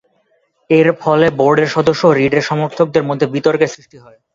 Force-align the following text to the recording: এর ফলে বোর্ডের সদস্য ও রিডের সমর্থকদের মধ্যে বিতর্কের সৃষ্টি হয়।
এর 0.69 0.87
ফলে 1.01 1.27
বোর্ডের 1.39 1.69
সদস্য 1.75 2.01
ও 2.07 2.17
রিডের 2.19 2.47
সমর্থকদের 2.49 3.07
মধ্যে 3.09 3.25
বিতর্কের 3.35 3.73
সৃষ্টি 3.75 3.97
হয়। 4.03 4.17